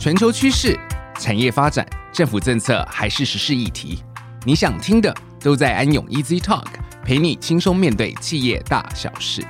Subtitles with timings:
[0.00, 0.80] 全球趋势、
[1.18, 4.02] 产业发展、政府政策还是时事议题，
[4.46, 6.64] 你想听的都在安永 Easy Talk，
[7.04, 9.44] 陪你轻松面对企业大小事。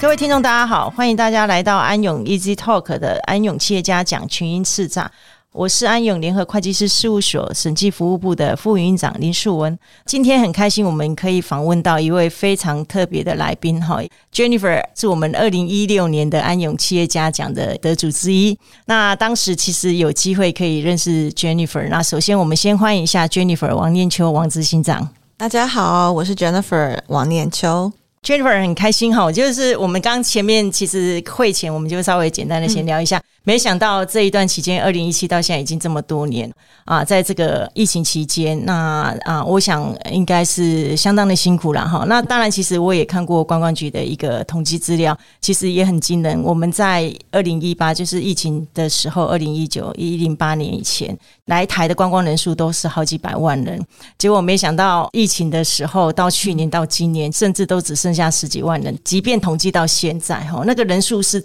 [0.00, 5.08] 各位听众，大家好，欢迎大家来到安永 Easy Talk 的安永企业家讲群英叱吒。
[5.54, 9.78] 我是安永联合会计师事务所审计服务部的副营运长林树文。
[10.06, 14.00] 今天很开心，我们可以访问到一位非常特别的来宾哈
[14.32, 18.58] ，Jennifer 是我们二零一六年的安永企业家奖的得主之一。
[18.86, 21.86] 那当时其实有机会可以认识 Jennifer。
[21.90, 25.10] 那首先我们先欢迎一下 Jennifer 王念秋王执行长。
[25.36, 27.92] 大家好，我是 Jennifer 王念秋。
[28.24, 33.20] Jennifer 很开心哈，就是我们刚前面其实会前我们就稍微简单的先聊一下。
[33.42, 36.48] 没想到这一段期间，二零一七到现在已经这么多年
[36.84, 42.04] 啊，在这个疫情期间，那啊，我想应该是相当的辛苦了哈。
[42.06, 46.40] 那当然，其实我也看过观光局的一个统计资料，其实也很惊人。
[46.44, 51.18] 我们在二零一八就是疫情的时候，二零一九一零八年以前
[51.52, 53.78] 来台的观光人数都是好几百万人，
[54.16, 58.98] 结果没想到疫情的时候，到去年到今年，甚至都只剩下十几万人。
[59.04, 61.44] 即便统计到现在哈，那个人数是。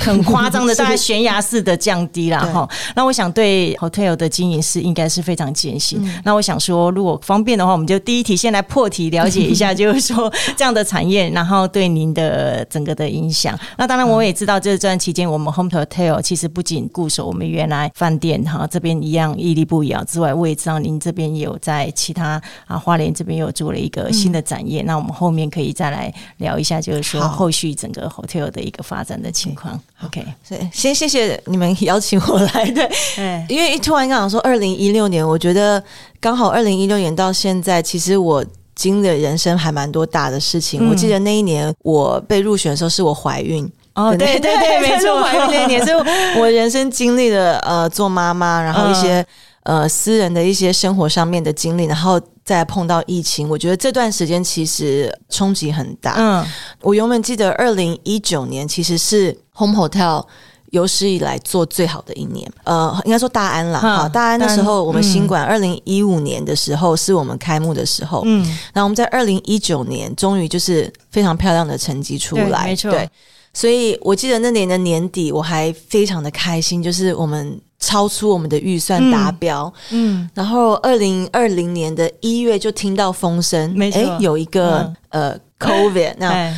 [0.00, 2.68] 很夸张的， 大概悬崖式的降低了哈。
[2.96, 5.98] 那我想对 hotel 的经营是应该是非常艰辛。
[6.02, 13.58] 嗯、那我想说，如果方便的话，我们就第一题先来破题了解一下， 就是说这样的产业，然后对您的整个的影响。
[13.76, 24.80] 那当然，我也知道这段期间，我们 home hotel 其实不仅固守我们原来饭店哈这边一样屹立不摇之外，我也知道您这边也有在其他啊花莲这边又做了一个新的展业。
[24.82, 29.73] 嗯、那我们后面可以再来聊一下，就是说后续整个 hotel 的一个发展的情况。
[30.04, 32.88] OK，所以先谢谢你们邀请我来，对，
[33.48, 35.82] 因为一突然刚想说二零一六年，我觉得
[36.20, 38.44] 刚好二零一六年到现在，其实我
[38.74, 40.88] 经历人生还蛮多大的事情。
[40.88, 43.70] 我记得那一年我被入选的时候，是我怀孕。
[43.94, 49.24] 哦，对对对，没错，怀孕那一年所以我人生经历了呃做妈妈，然后一些
[49.62, 52.20] 呃私人的一些生活上面的经历，然后。
[52.44, 56.14] 再碰到疫情，我觉得这段时间其实冲击很大。
[56.18, 56.46] 嗯，
[56.82, 60.24] 我永远记得二零一九年其实是 Home Hotel
[60.70, 62.50] 有史以来做最好的一年。
[62.64, 68.22] 呃，应该说大安啦，哈，大安那时候我们新馆二零一五年的时候是我们开幕的时候。
[68.24, 72.90] 嗯，然后我们在二零一九年终于就是非常漂亮的成绩出来，没错。
[72.90, 73.08] 对，
[73.52, 77.60] 所以我记得那年的年底我还非常的开心，就是我们。
[77.80, 84.78] 超出我们的预算达标，嗯，嗯，然后二零二零年的一月就听到风声，没错，有一个、
[85.10, 86.56] 嗯、呃 COVID，那唉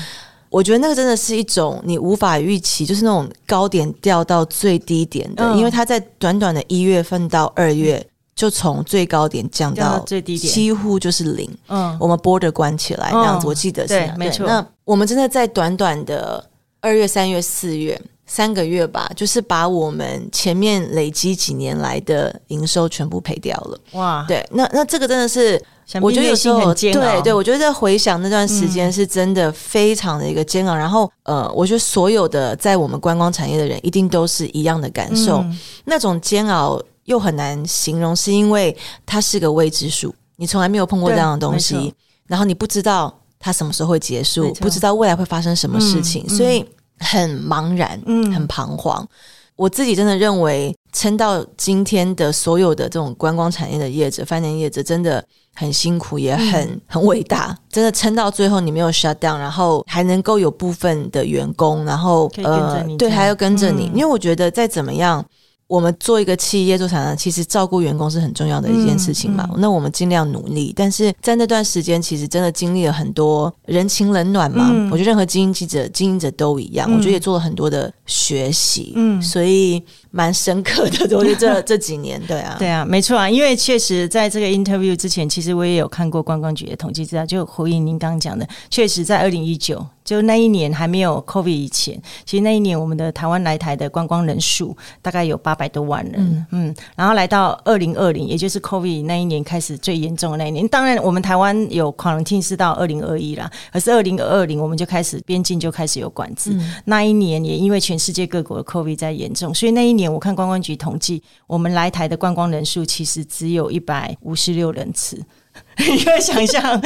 [0.56, 8.02] 我觉得那个真的是一种你无法预期，就是那种高点掉到最低点的，嗯、因为它在短短的一月份到二月
[8.34, 14.46] 就从最高点降到最低点，几乎就是零，嗯，我们 border 关起来这样子，我记得是对，没错。
[14.46, 16.42] 那我们真的在短短的
[16.80, 18.00] 二月、三月、四月。
[18.26, 23.78] 三个月吧，就是把我们前面累积几年来的营收全部赔掉了。
[23.92, 25.62] 哇，对，那那这个真的是，
[26.02, 30.74] 我觉得有时候对对，我觉得在回想那段时间是真的非常的一个煎熬。
[30.74, 38.76] 嗯、然后呃，我觉得所有的在我们观光产业的人一定都是一样的感受，嗯、那种煎熬又很难形容，是因为
[39.06, 41.94] 它是个未知数，你从来没有碰过这样的东西，
[42.26, 46.66] 然后你不知道它什么时候会结束，不知道未来会发生什么事情，嗯、所以。
[46.98, 49.02] 很茫然，嗯，很彷徨。
[49.02, 49.08] 嗯、
[49.56, 55.24] 我自己真的认为，撑到今天的所有的这种观光产业的业者、饭店业者，真的
[55.54, 57.56] 很辛苦，也很、嗯、很伟大。
[57.70, 63.90] 真的撑到最后，你没有 shut down，然后还能够有部分的员工，然后呃，对，还要跟着你。
[63.92, 65.24] 嗯、因为我觉得再怎么样。
[65.68, 69.44] 我们做一个企业做厂商，其实照顾员工是很重要的一件事情嘛。
[69.50, 74.70] 嗯嗯、那我们尽量努力，但是在那段时间，其实真的经历了很多人情冷暖嘛。
[74.72, 76.88] 嗯、我觉得任何经营者、经营者都一样。
[76.88, 79.82] 嗯、我觉得也做了很多的学习，嗯，所以
[80.12, 81.16] 蛮深刻的。
[81.16, 83.28] 我觉得这 这几年，对啊，对啊，没错啊。
[83.28, 89.84] 因为确实在这个 interview 之前，其实我也有看过观光局的统计资料，就回应您刚刚讲的，确实在二零一九。
[90.06, 100.66] 就那一年还没有 COVID 以前，其实那一年我们的台湾来台的观光人数大概有八百多万人，嗯，嗯，然后来到二零二零，也就是 COVID 那一年开始最严重的那一年。
[100.68, 106.52] 当然，我们台湾有 quarantine 是到二零二一啦，可是二零二零我们就开始边境就开始有管制。
[106.54, 115.20] 嗯、那一年也因为全世界各国的 COVID 在严重，所以那一年我看观光局统计，我们来台的观光人数其实只有一百五十六人次。
[115.78, 116.80] 你可以想象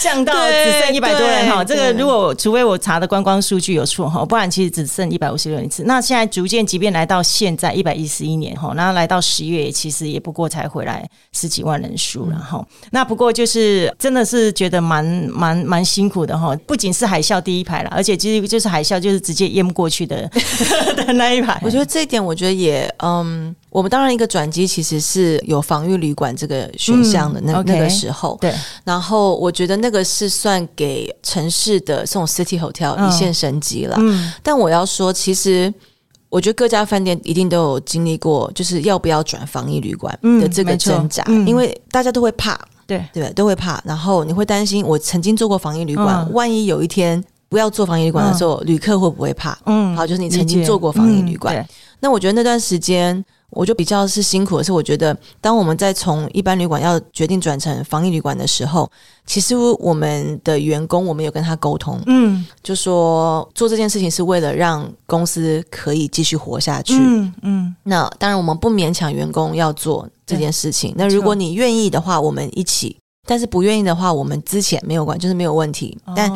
[0.00, 1.64] 降到只剩一百多人哈。
[1.64, 5.82] 这个如果除非我查的观光数据有错哈，不然其实只剩一百五十六人次。
[5.84, 16.56] 那现在逐渐，即便来到现在一百一十一年哈，然后来到十月，其实也不过才回来十几万人数，然后那不过就是真的是觉得蛮蛮蛮辛苦的哈。
[16.66, 20.30] 不仅是海啸第一排了，而且其实就是海啸就是直接淹过去的
[20.94, 21.60] 的那一排。
[21.64, 23.54] 我觉得这一点，我觉得也嗯。
[23.70, 28.52] 我们当然一个转机其实是有防御旅馆这个选项的那、嗯、那个时候，对。
[28.82, 33.94] 然后我觉得那个是算给城市的这种 city hotel 一线升级了。
[34.00, 34.32] 嗯。
[34.42, 35.72] 但我要说，其实
[36.28, 43.80] 我觉得各家饭店一定都有经历过，就是要不要转防疫旅馆的这个挣扎，嗯、因为大家都会怕，对对，都会怕。
[43.84, 49.56] 然后你会担心，我曾经做过防疫旅馆，嗯、万一有一天不要做防疫旅馆的时候，嗯、旅客会不会怕？
[49.66, 49.96] 嗯。
[49.96, 51.66] 好，就是你曾经做过防疫旅馆，嗯、
[52.00, 53.24] 那我觉得那段时间。
[53.50, 58.90] 我就比较是辛苦的是，我觉得当我们在从一般旅馆要决定转成防疫旅馆的时候，
[59.26, 67.76] 其实我们的员工我们有跟他沟通，嗯，就说做这件事情是为了让公司可以继续活下去，嗯嗯。
[67.82, 70.94] 那当然我们不勉强员工要做这件事情。
[70.96, 75.98] 那如果你愿意的话，我们一起；但是不愿意的话，我们之前没有关，就是没有问题。
[76.14, 76.30] 但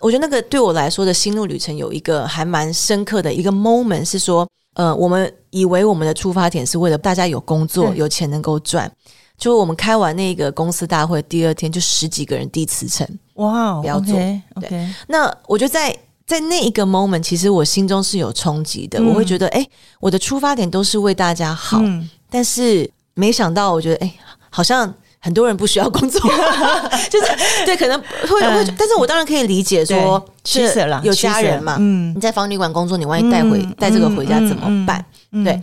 [0.00, 4.46] 我觉得那个对我来说的心路旅程有一个还蛮深刻的一个 moment 是说。
[4.74, 8.90] 呃，我们以为我们的出发点是为了大家有工作、有钱能够赚。
[9.36, 14.14] 就我们开完那个公司大会，第二天就十几个人递辞呈，哇，不要做。
[14.14, 14.68] Okay, okay.
[14.68, 15.96] 对，那我觉得在
[16.26, 18.98] 在那一个 moment，其实我心中是有冲击的。
[19.00, 19.66] 嗯、我会觉得，哎，
[20.00, 24.14] 我的出发点都是为大家好，嗯、但是没想到，我觉得，哎，
[24.50, 24.94] 好像。
[25.24, 26.20] 很多人不需要工作，
[27.08, 27.96] 就是对，可能
[28.28, 30.68] 会会，但是我当然可以理解说，是，
[31.04, 35.04] 有家人嘛，嗯，你在防疫旅馆工作，你万一带回带这个回家怎么办？
[35.44, 35.60] 对，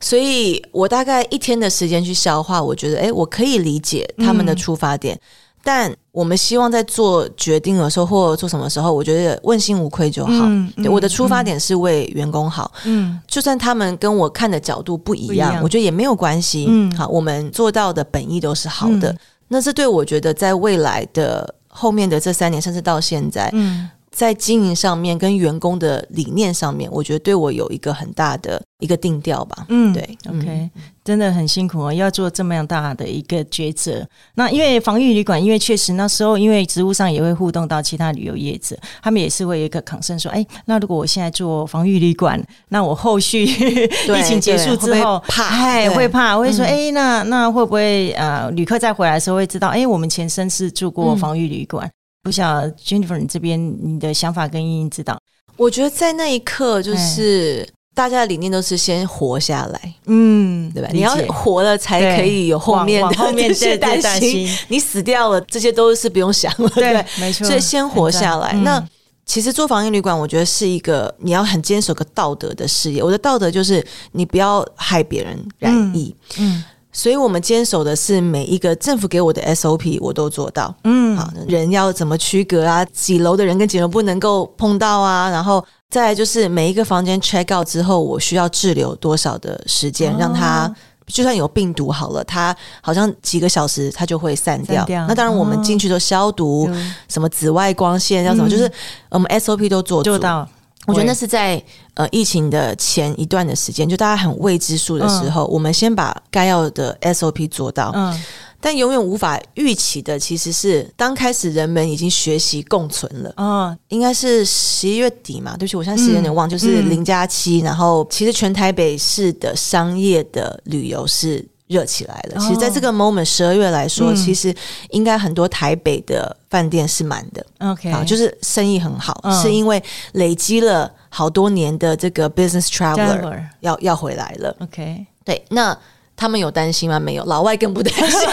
[0.00, 5.20] 所以我大概一天的时间去消化，我觉得，哎，我可以理解他们的出发点。
[5.64, 10.30] 但我们希望在做决定的时候，或者做什么时候，我觉得问心无愧就好。
[10.30, 12.70] 嗯嗯、对，我的出发点是为员工好。
[12.84, 16.66] 嗯，就算他们跟我看的角度不一样，我觉得也没有关系。
[16.68, 19.10] 嗯，好，我们做到的本意都是好的。
[19.10, 19.18] 嗯、
[19.48, 23.90] 那这对我觉得在未来的后面的这三年，甚至到现在，嗯。
[24.14, 29.66] 在经营上面，跟员工的理念上面，我觉得对我有一个很大的一个定调吧。
[29.68, 30.70] 嗯，对，OK，嗯，
[31.02, 34.06] 真的很辛苦哦，要做这么样大的一个抉择。
[34.36, 43.42] 那因为防御旅馆，因为确实那时候因为职务上也会互动到其他旅游业者，他们也是会有一个 concern 说，哎，那如果我现在做防御旅馆，那我后续
[44.08, 51.84] 疫情结束之后怕，哎，会怕，我会说，哎，那那会不会呃，旅客再回来的时候会知道，哎，我们前身是住过防御旅馆。
[51.88, 51.90] 嗯
[52.24, 55.16] 不晓得 Jennifer，你这边你的想法跟英英知道？
[55.56, 60.88] 我觉得在那一刻，就是大家的理念都是先活下来，嗯，对吧？
[60.90, 64.48] 你要活了才可以有后面的后面这些担心。
[64.68, 67.46] 你死掉了，这些都是不用想了，对，没错。
[67.46, 68.52] 所以先活下来。
[68.54, 68.82] 那
[69.26, 73.02] 其实做防疫旅馆，我觉得是一个你要很坚守个道德的事业。
[73.02, 76.64] 我的道德就是你不要害别人染疫，嗯。
[76.96, 80.72] 所以我们坚守的是每一个政府给我的 SOP，我都做到。
[80.84, 82.84] 嗯，好，人要怎么区隔啊？
[82.86, 85.28] 几楼的人跟几楼不能够碰到啊？
[85.28, 90.72] 然后再来就是每一个房间 check out 之后，我需要滞留多少的时间，让它
[91.08, 94.76] 就算有病毒好了，它好像几个小时它就会散掉。
[94.76, 95.06] 散掉。
[95.08, 96.70] 那当然我们进去都消毒，
[97.08, 98.70] 什么紫外光线要什么，就是
[99.10, 100.48] 我们 SOP 都做做到。
[100.86, 101.62] 我觉得那是在
[101.94, 107.90] 呃疫情的前一段的时间，就大家很未知数的时候，嗯、我们先把该要的 SOP 做到。
[107.94, 108.22] 嗯，
[108.60, 113.32] 但永远无法预期的，其实是当开始人们已经学习共存了。
[113.36, 121.46] 嗯，应该是十一月底嘛，对不起，我现在时间有点忘，嗯、就是零加七，然后其实全台北市的商业的旅游是。
[121.66, 122.38] 热起来了。
[122.38, 124.54] 其实，在这个 moment，十二月来说，嗯、其实
[124.90, 127.44] 应该很多台北的饭店是满的。
[127.60, 134.54] OK，好，就是生意很好，嗯、是因为累积了好多年的这个 business traveler 要要回来了。
[134.60, 135.76] OK，对，那
[136.14, 137.00] 他们有担心吗？
[137.00, 138.28] 没有，老外更不担心，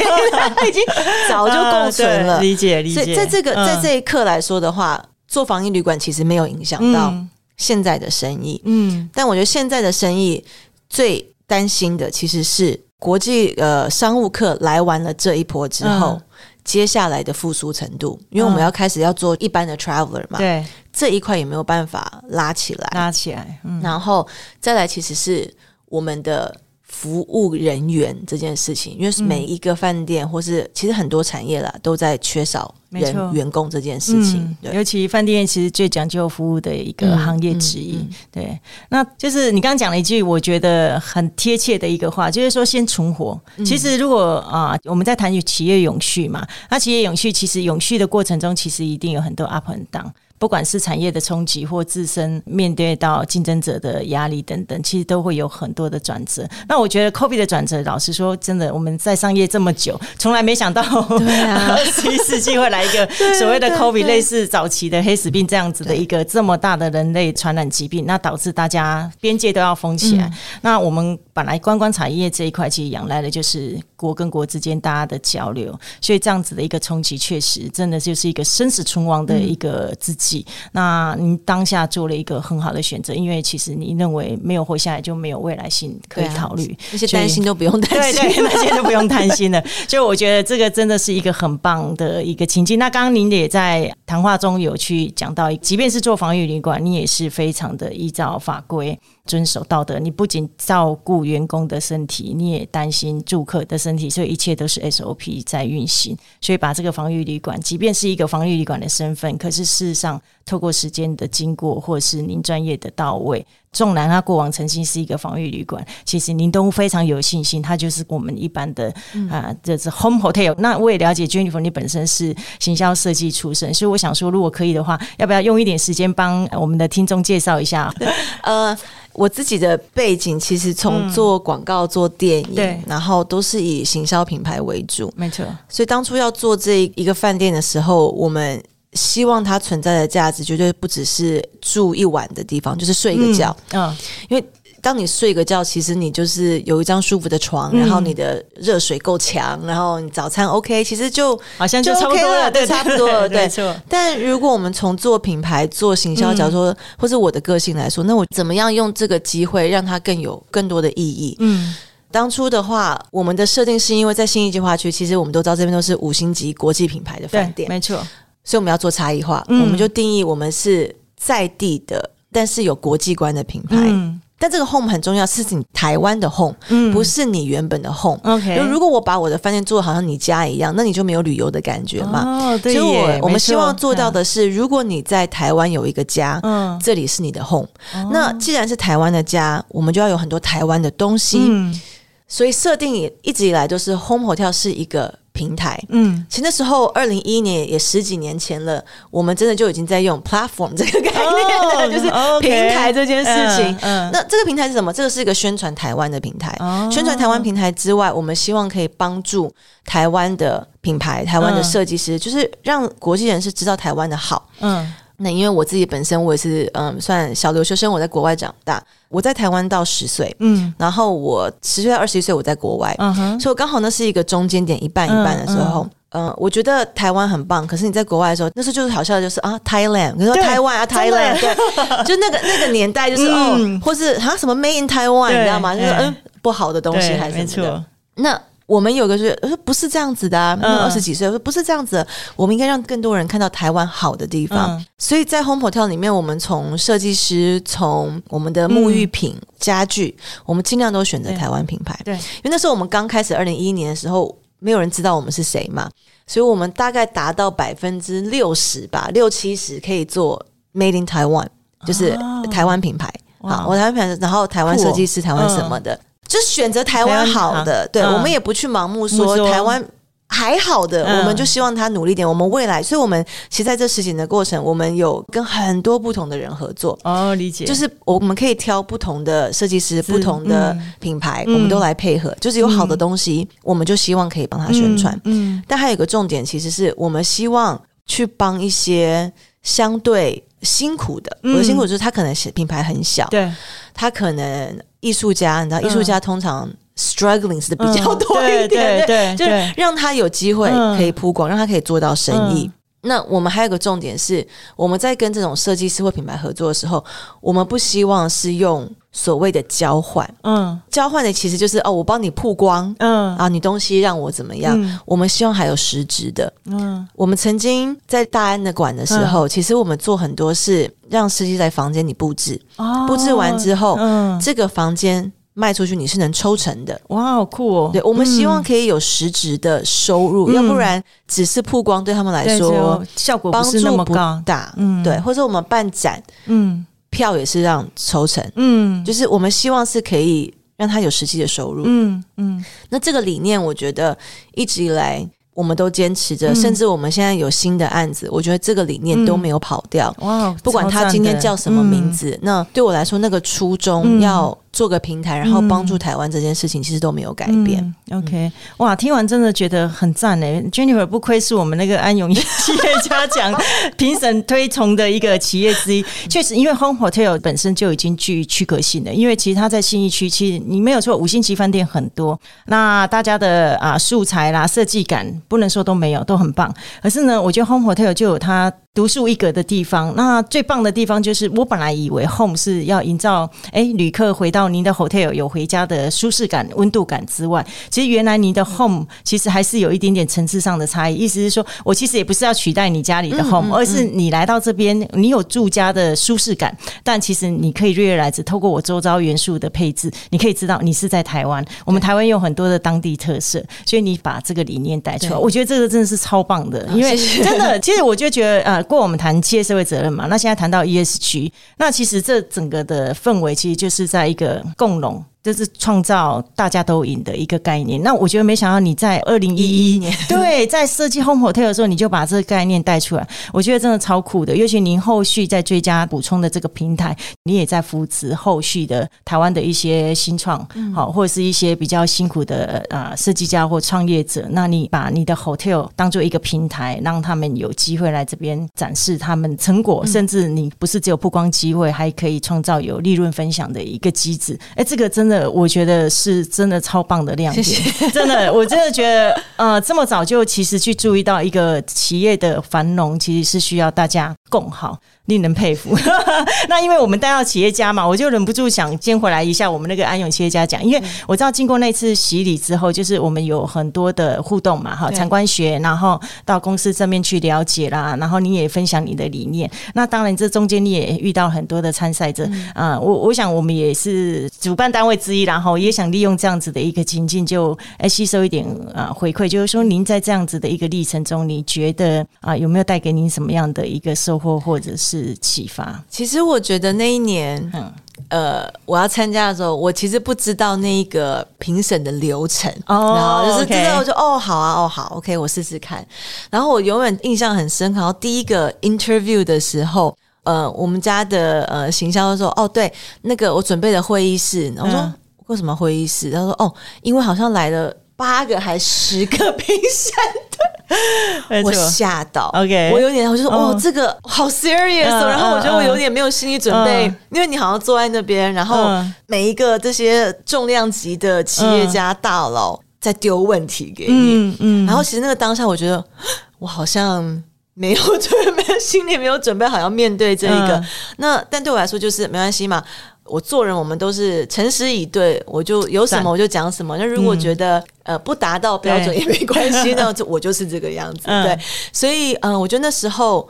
[0.55, 0.83] 他已经
[1.29, 2.41] 早就共存了。
[2.41, 3.01] 理 解、啊、理解。
[3.01, 7.13] 理解，所以在这个在这一刻来说的话，嗯、做防疫旅馆其实没有影响到
[7.55, 8.61] 现在的生意。
[8.65, 10.43] 嗯，但我觉得现在的生意
[10.89, 12.77] 最担心的其实是。
[13.01, 16.21] 国际呃商务客来完了这一波之后，嗯、
[16.63, 22.87] 接下来的复苏程度，因为我们要开始要做一般的 traveler 嘛，对、嗯，这一块也没有办法拉起来？
[22.93, 24.27] 拉起来，嗯、然后
[24.59, 25.51] 再来，其实是
[25.87, 26.55] 我们的
[26.91, 34.41] 服务人员这件事情，因为每一个饭店或是其实很多产业啦，都在缺少人员工这件事情。
[34.41, 37.93] 嗯、对尤其饭店其实最讲究服务的一个行业之一。
[37.93, 43.41] 嗯嗯嗯、对，那就是你刚刚讲了一句我觉得很贴切的一个话，就是说先存活。
[43.55, 50.11] 嗯、其实如果啊，我们在谈企业永续嘛，那企业永续其实永续的过程中，其实一定有很多 up and down。
[50.41, 56.49] 不管是产业的冲击或自身面对到竞争者的压力等等，其实都会有很多的转折。
[56.67, 63.07] 那我觉得 COVID 的转折，老实说，真的我们在商业这么久，从来没想到， 二十一世纪会来一个
[63.37, 70.25] 所谓的 COVID，类似早期的黑死病这样子的一个这么大的人类传染疾病，那导致大家边界都要封起来。
[70.25, 70.33] 嗯、
[70.63, 80.30] 那我们本来观光产业这一块，其实仰赖的就是国跟国之间大家的交流，所以这样子的一个冲击，确实真的就是一个生死存亡的一个自己。
[80.73, 89.63] 那您当下做了一个很好的选择，因为其实你认为没有活下来就没有未来性可以考虑，那些担心都不用担心，对对， 那些都不用担心了。
[89.87, 92.77] 所以我觉得这个真的是一个很棒的一个情境。
[92.77, 98.97] 那刚刚您也在谈话中有去讲到，即便是做防疫旅馆，你也是非常的依照法规。
[99.25, 106.17] 遵守道德，你不仅照顾员工的身体，你也担心住客的身体，所以一切都是 SOP 在运行。
[106.41, 118.93] 所以把这个防御旅馆，即便是一个防御旅馆的身份，可是事实上，透过时间的经过，或是您专业的到位，纵然它过往曾经是一个防御旅馆，其实您都非常有信心，它就是我们一般的
[119.29, 120.53] 啊，这是 home hotel。
[120.57, 127.93] 那我也了解 Jennifer，你本身是行销设计出身，所以我想说，如果可以的话，要不要用一点时间帮我们的听众介绍一下？
[128.43, 128.77] 呃。
[129.13, 135.45] 我自己的背景其实从做广告、做电影，对，然后都是以行销品牌为主，没错。
[135.67, 143.95] 所以当初要做这一个饭店的时候，我们希望它存在的价值绝对不只是住一晚的地方，就是睡一个觉，嗯，
[144.29, 144.43] 因为。
[144.83, 153.47] 当你睡个觉，其实你就是有一张舒服的床，嗯、然后你的热水够强，然后你早餐 OK，其实就好像就差不多了，对，差不多了，对。
[153.87, 161.35] 但如果我们从做品牌、做行销角度或者我的个性来说，那我怎么样用这个机会让它更有更多的意义？
[161.37, 161.75] 嗯，
[162.09, 168.03] 当初的话，我们的设定是因为在新义计划区，其实我们都知道这边都是五星级国际品牌的饭店，没错。
[168.51, 173.77] 所以我们要做差异化，嗯、我们就定义我们是在地的，但是有国际观的品牌。
[173.79, 178.19] 嗯但这个 home 很重要，是你台湾的 home，嗯，不是你原本的 home。
[178.23, 182.23] OK，如果我把我的饭店做得好像你家一样，那你就没有旅游的感觉嘛。
[182.25, 182.73] 哦，对。
[182.73, 187.69] 所以我我们希望做到的是，如果你在台湾有一个家，嗯，这里是你的 home。
[188.11, 191.37] 那既然是台湾的家，我们就要有很多台湾的东西。
[191.39, 191.79] 嗯，
[192.27, 195.20] 所以设定也一直以来都是 home hotel 是一个。
[195.33, 202.09] 平台，嗯，其实那时候二零一一年也十几年前了，我们真的就已经在用 platform 这个概念了， 就是
[202.41, 203.77] 平台这件事情。
[203.81, 204.91] 嗯，那这个平台是什么？
[204.91, 206.55] 这个是一个宣传台湾的平台。
[206.91, 209.53] 宣传台湾平台之外，我们希望可以帮助
[209.85, 214.49] 台湾的品牌、台湾的设计师，就是让国际人士知道台湾的好。
[214.59, 214.93] 嗯。
[215.23, 231.55] 那因为我自己本身我也是嗯，算小留学生，我在国外长大，我在台湾到十岁，嗯，然后我十岁到二十一岁我在国外，嗯哼，所以我刚好那是一个中间点，一半一半的时候，嗯，嗯，我觉得台湾很棒，可是你在国外的时候，那时候就是好笑的就是啊，Thailand，比如说台湾啊，Thailand，对，
[232.03, 235.75] 就那个那个年代就是、嗯、哦，或是啊什么 Made in Taiwan，对你知道吗？
[235.75, 237.85] 就是嗯，不好的东西还是什么的，
[238.15, 238.41] 那。
[238.71, 244.77] 我们有个是，我说不是这样子的，啊，二十几岁，我说不是这样子，我们应该让更多人看到台湾好的地方。
[244.77, 251.99] 嗯、所以在 Home Hotel 里面，我们从设计师，从我们的沐浴品、嗯、家具，我们尽量都选择台湾品牌。
[252.05, 255.89] 对，对，因为那时候我们刚开始二零一一年的时候，没有人知道我们是谁嘛，
[256.25, 260.41] 所以我们大概达到百分之六十吧，六七十可以做
[260.73, 261.47] Made in Taiwan，
[261.85, 262.17] 就是
[262.49, 263.13] 台湾品牌。
[263.39, 265.93] 哦、好，我台湾品牌，然后台湾设计师，台湾什么的。
[265.93, 265.99] 嗯
[266.31, 269.85] 就选择台湾好的，对，我们也不去盲目说台湾
[270.27, 272.25] 还好的，我们就希望他努力点。
[272.25, 276.97] 我们未来，所以我们其实在这实习的过程，我们有跟很多不同的人合作。
[277.03, 282.33] 哦，理解，就是我们可以挑不同的设计师、不同的品牌，我们都来配合。
[282.39, 285.19] 就是有好的东西，我们就希望可以帮他宣传。
[285.25, 289.29] 嗯，但还有一个重点，其实是我们希望去帮一些
[289.63, 291.37] 相对辛苦的。
[291.43, 293.51] 我的辛苦就是他可能是品牌很小，对，
[293.93, 294.81] 他可能。
[295.01, 302.71] 艺术家，你知道，艺术家通常 struggling 是比较多一点，对对，就让他有机会可以曝光，让他可以做到生意。
[303.01, 307.03] 那我们还有个重点是，我们在跟这种设计师或品牌合作的时候，
[307.39, 315.01] 我们不希望是用所谓的交换，嗯，交换的其实就是哦，我帮你曝光，嗯，啊，你东西让我怎么样？
[315.05, 320.89] 我们希望还有实质的，嗯，我们曾经在大安的馆的时候，其实我们做很多事。
[321.09, 322.57] 让司机在房间里布置，
[323.05, 323.99] 布置完之后，
[324.41, 326.99] 这个房间卖出去你是能抽成的。
[327.07, 327.89] 哇，好酷哦！
[327.91, 334.73] 对，我们希望可以有实质的收入，嗯、要不然只是曝光对他们来说效果不是那么高大。
[334.77, 341.83] 嗯，对，或者我们办展，嗯，票也是让抽成，嗯，就是我们希望是可以让他有实际的收入。
[341.85, 344.17] 嗯嗯，那这个理念，我觉得
[344.53, 345.27] 一直以来。
[345.53, 350.11] 我们都坚持着，甚至我们现在有新的案子，我觉得这个理念都没有跑掉。
[350.19, 354.57] 哇，不管他今天叫什么名字，那对我来说，那个初衷要。
[354.73, 357.81] 做个平台，然后帮助台湾这件事情，其实都没有改变。
[358.09, 360.63] 嗯、OK，哇，听完真的觉得很赞诶。
[360.71, 363.53] Jennifer 不愧是我们那个安永企业家奖
[363.97, 366.03] 评审推崇的一个企业之一。
[366.29, 376.73] 确实，因为 Home Hotel 本身就已经具区隔性了，因为其实它在信义区，其实你没有错，五星级饭店很多，那大家的啊素材啦、设计感，不能说都没有，都很棒。
[377.03, 378.71] 可是呢，我觉得 Home Hotel 就有它。
[378.93, 391.15] 独树一格的地方，那最棒的地方就是，我本来以为 home 是要营造，哎，旅客回到您的 hotel 有回家的舒适感、温度感之外，其实原来您的 home 其实还是有一点点层次上的差异。
[391.15, 401.63] 意思是说，我其实也不是要取代你家里的 home，而是你来到这边，你有住家的舒适感，但其实你可以略来自透过我周遭元素的配置，你可以知道你是在台湾。
[401.85, 408.80] 我们台湾有很多的当地特色，所以你把这个理念带出来，我觉得这个真的是超棒的，因为真的，其实我就觉得，呃。
[408.83, 415.23] 过我们谈企业社会责任嘛，那现在谈到 ESG，那其实这整个的氛围其实就是在一个共荣。
[415.43, 418.01] 这是创造大家都赢的一个概念。
[418.01, 424.55] 那我觉得没想到你在二零一一年，对，在设计 Home Hotel 的时候，你就把这个概念带出来，我觉得真的超酷的。
[424.55, 430.59] 尤其您后续在追加补充的这个平台，你也在扶持后续的台湾的一些新创，
[430.93, 434.47] 好、嗯，或者是一些比较辛苦的啊设计家或创业者。
[434.51, 444.59] 那你把你的 Hotel 当做一个平台，让他们有机会来这边展示他们成果，甚至你不是只有曝光机会，还可以创造有利润分享的一个机制。
[444.75, 445.49] 哎，这个真的。
[445.49, 454.99] 我觉得是真的超棒的亮点，谢谢真的，我真的觉得，呃，这么早就其实去注意到一个企业的繁荣，其实是需要大家共好。
[455.25, 455.95] 令人佩服。
[456.67, 469.69] 那因为我们带到企业家嘛，我就忍不住想先回来一下我们那个安永企业家讲，因为我知道经过那次洗礼之后，就是我们有很多的互动嘛，哈，参观学，然后到公司正面去了解啦，然后你也分享你的理念。
[469.93, 485.10] 那当然这中间你也遇到很多的参赛者啊、嗯，我我想我们也是主办单位之一，然后也想利用这样子的一个情境，就哎吸收一点啊回馈，就是说您在这样子的一个历程中，你觉得啊有没有带给您什么样的一个收获，或者是？
[485.19, 486.01] 是启发。
[486.09, 487.93] 其实我觉得那一年，嗯，
[488.29, 496.05] 呃，我要参加的时候，我其实不知道那一个评审的流程哦，然后就是知道我就哦，好啊，哦，好，OK，我试试看。
[496.49, 497.99] 然后我永远印象很深刻。
[497.99, 502.91] 然后第一个 interview 的时候，呃，我们家的呃行销说，哦，对，
[503.23, 504.73] 那个我准备的会议室。
[504.77, 505.13] 我说、嗯、
[505.47, 506.31] 为什么会议室？
[506.31, 511.63] 他说哦，因为好像来了八个还十个 评审。
[511.63, 526.03] 我吓到，OK，我有点，我就说，哦，这个好 serious，然后我觉得我有点没有心理准备，因为你好像坐在那边，然后每一个这些重量级的企业家大佬在丢问题给你，嗯，然后其实那个当下，我觉得
[526.59, 527.41] 我好像
[527.73, 530.83] 没有 准备，心里没有准备好要面对这一个，
[531.17, 532.83] 那但对我来说就是没关系嘛。
[533.31, 536.97] 我做人，我们都是诚实以对，我就有什么我就讲什么。
[536.97, 541.21] 那如果觉得、嗯、呃不达到标准也没关系，那 就我就是这个样子。
[541.25, 541.57] 对，
[541.93, 543.47] 所以嗯、呃，我觉得那时候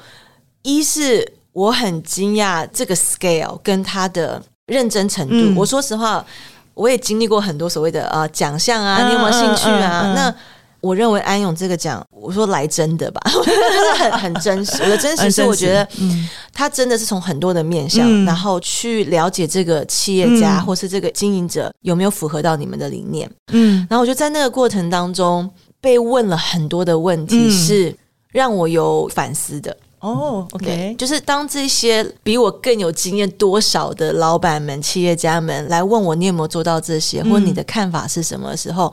[0.61, 5.35] 一是我很惊讶这个 scale 跟他的认真程度。
[5.35, 6.23] 嗯、我说实话，
[6.75, 10.13] 我也经历过很多所谓的呃奖项啊，你有没有兴趣啊？
[10.15, 10.35] 那。
[10.81, 13.21] 我认为安永这个奖，我说来真的吧，
[13.95, 14.81] 很很真实。
[14.81, 15.87] 我的真实是，我觉得，
[16.51, 23.29] 他真的是从很多的面向，嗯、然后去了解这个企业家、嗯、或是这个经营者有没有符合到你们的理念。
[23.51, 25.47] 嗯，然后我就在那个过程当中
[25.79, 27.95] 被问了很多的问题，是
[28.31, 29.77] 让我有反思的。
[29.99, 38.91] 哦，OK，就是当这些比我更有经验多少的老板们、企业家们来问我，你有没有做到这些，或你的看法是什么的时候，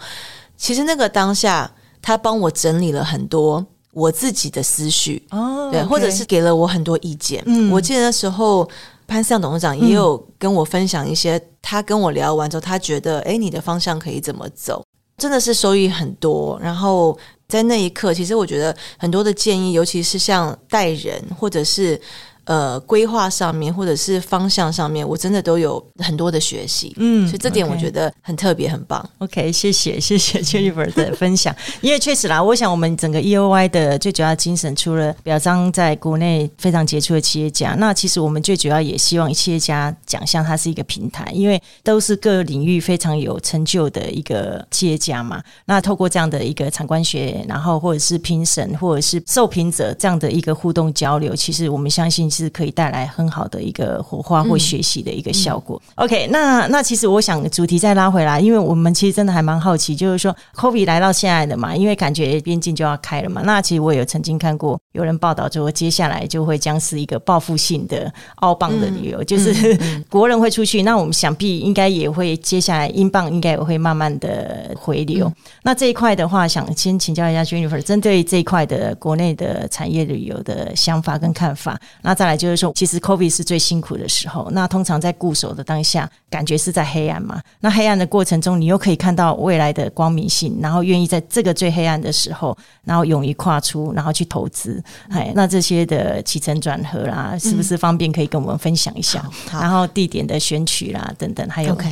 [0.59, 1.71] 其实那个当下。
[2.03, 7.43] 他帮我整理了很多我自己的思绪，哦，对，或者是给了我很多意见。
[7.47, 8.69] 嗯，我记得那时候
[9.07, 14.85] 潘思扬董事长也有跟我分享一些，他跟我聊完之后，他觉得，哎，你的方向可以怎么走，
[15.17, 16.59] 真的是收益很多。
[16.63, 22.01] 然后在那一刻，其实我觉得很多的建议，尤其是像带人或者是。
[22.49, 29.07] 呃，规划上面或者是方向上面，我真的都有很多的学习，嗯，所以这点我觉得很特别，很棒。
[29.19, 45.41] OK，谢谢谢谢 Jennifer 的分享，因为确实啦，我想我们整个 EOY 的最主要精神，除了表彰在国内非常杰出的企业家，那其实我们最主要也希望企业家奖项，它是一个平台，因为都是各领域非常有成就的一个企业家嘛。
[45.67, 55.81] 那透过这样的一个参观学，然后或者是评审，或者是受评者这样的一个互动交流，其实我们相信是可以带来很好的一个火花或学习的一个效果。
[55.97, 63.43] 嗯、OK，那那其实我想主题再拉回来，因为我们其实真的还蛮好奇，就是说 COVID 来到现在的嘛，因为感觉边境就要开了嘛。
[63.45, 75.27] 那其实我有曾经看过有人报道说，接下来就会将是一个报复性的澳邦的旅游，嗯、就是、嗯、国人会出去，那我们想必应该也会接下来英镑应该也会慢慢的回流。
[75.27, 81.79] 嗯、那这一块的话，想先请教一下 Jennifer，针对这一块的国内的产业旅游的想法跟看法。
[82.03, 87.41] 那再来就是说，其实 COVID 是最辛苦的时候，那通常在固守的当下，感觉是在黑暗嘛。
[87.61, 94.83] 那黑暗的过程中，你又可以看到未来的光明性，然后愿意在这个最黑暗的时候，然后勇于跨出，然后去投资。
[95.09, 99.25] 哎，那这些的起承转合啦，是不是方便可以跟我们分享一下？
[99.53, 101.89] 嗯、然后地点的选取啦，等等，还有 OK，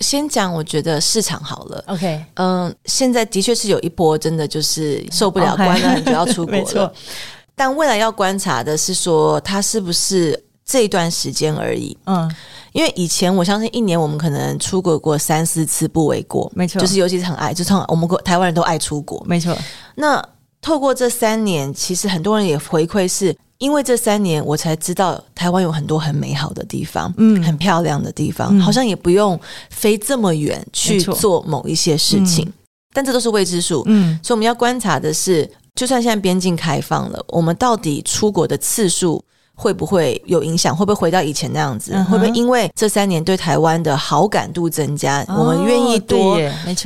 [0.00, 1.84] 先讲我觉得市场好了。
[1.86, 6.92] OK，嗯，现在的确是有一波真的就是受不了关了，你就要出国了。
[7.56, 11.96] 但未来要观察的是说，它是不是这一段时间而已？
[12.06, 12.30] 嗯。
[12.72, 19.54] 因为以前我相信一年我们可能出国过三四次不为过，没错，就是尤其是很爱，就从我们国台湾人都爱出国，没错。
[19.94, 20.26] 那
[20.62, 29.38] 透过这三年，其实很多人也回馈是，因为这三年我才知道台湾有很多很美好的地方，嗯，很漂亮的地方，嗯，好像也不用
[29.70, 32.52] 飞这么远去做某一些事情，嗯，
[32.92, 39.22] 但这都是未知数，嗯，所以我们要观察的是，就算现在边境开放了，我们到底出国的次数。
[39.54, 40.76] 会不会有影响？
[40.76, 42.04] 会不会回到以前那样子？Uh.
[42.04, 46.38] 会不会因为这三年对台湾的好感度增加，oh, 我们愿意多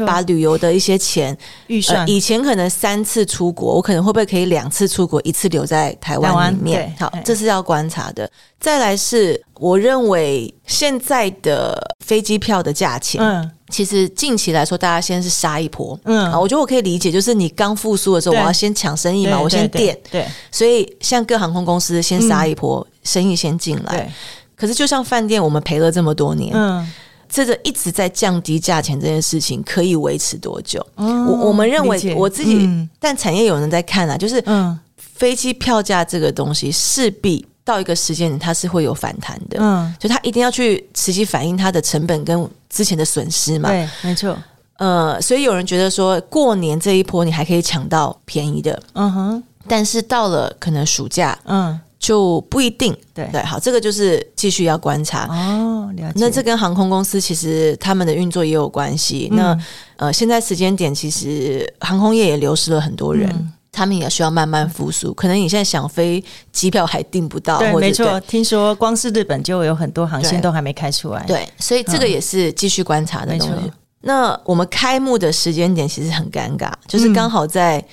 [0.06, 1.36] 把旅游的一些钱
[1.68, 2.08] 预算、呃？
[2.08, 6.94] 以前可能三次出国，我可能会不会可以两次出国，一次留在台湾里面？
[6.98, 8.30] 好，这是要观察的。
[8.58, 23.96] 再来是，我认为现在的飞机票的价钱，嗯，其实近期来说，大家先是杀一波，嗯，我觉得我可以理解，就是你刚复苏的时候，我要先抢生意嘛，我先垫，对，所以像各航空公司先杀一波，生意先进来。
[23.96, 24.10] 对，
[24.54, 26.88] 可是就像饭店，我们赔了这么多年，嗯，
[27.28, 30.84] 这个一直在降低价钱这件事情，可以维持多久？
[30.94, 37.44] 我我们认为我自己，但产业有人在看啊，就是嗯，飞机票价这个东西势必。
[37.66, 44.38] 到一个时间，它是会有反弹的，嗯，就它一定要去持续反映它的成本跟之前的损失嘛，对，没错，
[44.78, 53.28] 呃，所以有人觉得说过年这一波你还可以抢到便宜的，嗯哼，但是到了可能暑假，嗯，就不一定，对。
[53.32, 55.26] 对，好，这个就是继续要观察。
[55.26, 56.14] 哦，了解。
[56.14, 59.28] 那这跟航空公司其实他们的运作也有关系。
[59.32, 59.58] 嗯、那
[59.96, 63.28] 呃，现在时间点其实航空业也流失了很多人。
[63.28, 67.58] 嗯他们也需要慢慢复苏，可能你现在想飞机票还订不到。
[67.58, 71.22] 对，没错，听说光是日本就有很多航线都还没开出来。
[71.26, 73.52] 对，所以这个也是继续观察的东西。
[73.54, 77.84] 嗯、那我们开幕的时间点其实很尴尬，就是刚好在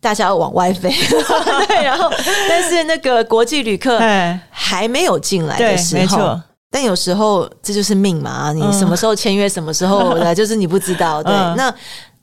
[0.00, 2.10] 大家要往外飞，嗯、 对，然后
[2.48, 4.00] 但是那个国际旅客
[4.48, 6.42] 还没有进来的时候，没错。
[6.70, 11.22] 但有时候这就是命嘛，你什么时候签约，什么时候来，就是你不知道。
[11.22, 11.74] 对，嗯、那。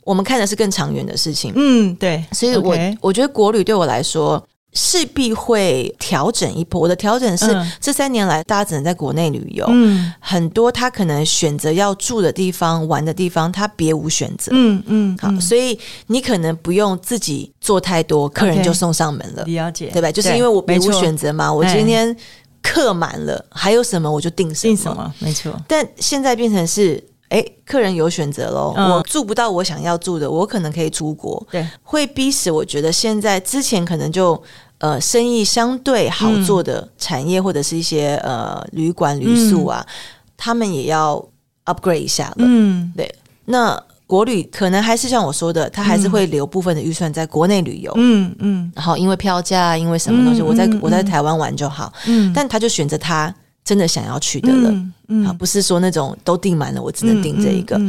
[0.06, 6.82] 我们看的是更长远的事情，嗯，对，所以我.我觉得国旅对我来说势必会调整一波。
[6.82, 20.12] 我的调整是、嗯、这三年来大家只能在国内旅游，嗯，很多他可能选择要住的地方、玩的地方，他别无选择，嗯嗯，好，所以你可能不用自己做太多，客人就送上门了，了解，对吧？
[20.12, 22.16] 就是因为我别无选择嘛，我今天
[22.62, 25.54] 客满了，还有什么我就订什么，订什么，没错。
[25.68, 27.04] 但现在变成是。
[27.34, 31.44] 哎，客人有选择喽，嗯、我住不到我想要住的，我可能可以出国。
[31.50, 34.40] 对，会逼死我觉得现在之前可能就
[34.78, 39.92] 呃生意相对好做的产业、嗯、或者是一些呃旅馆旅宿啊，嗯、
[40.38, 41.28] 他们也要
[41.66, 42.36] upgrade 一下了。
[42.38, 43.12] 嗯，对。
[43.46, 47.92] 那国旅可能还是像我说的，他还是会留部分的预算在国内旅游。
[47.96, 48.38] 嗯嗯。
[48.38, 51.92] 嗯然后因为票价，因为什么东西，嗯、我在我在台湾玩就好。
[52.06, 52.32] 嗯。
[52.32, 53.34] 但他就选择他。
[53.64, 57.80] 真的想要去的了，嗯嗯、啊，不是说那种都订满了，我只能订这一个。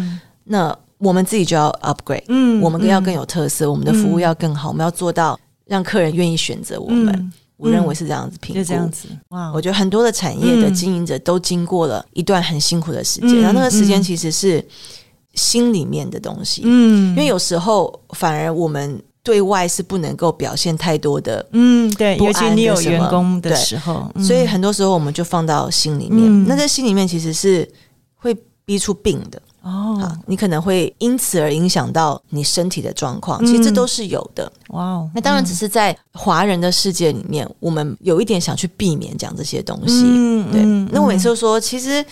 [0.44, 7.12] 那我们自己就要 upgrade，嗯，我们要更有特色，嗯、我们的服务要更好，嗯、我们要做到让客人愿意选择我们。
[7.14, 9.08] 嗯、我认为是这样子评估，就这样子。
[9.30, 14.64] 哇，我觉得很多的产业的经营者都经过了一段很辛苦的时间，嗯、然后那个时间其实是
[15.34, 19.02] 心里面的东西，嗯，因为有时候反而我们。
[19.24, 26.26] 对外是不能够表现太多的，嗯，对，尤其你有员工的时候，对，所以很多时候我们就放到心里面。
[26.26, 27.66] 嗯，那在心里面其实是
[28.14, 34.52] 会逼出病的哦，好，你可能会因此而影响到你身体的状况，其实这都是有的。
[34.68, 40.02] 哇哦，那当然只是在华人的世界里面，我们有一点想去避免讲这些东西。
[40.04, 40.62] 嗯，对。
[40.92, 42.04] 那我每次都说，其实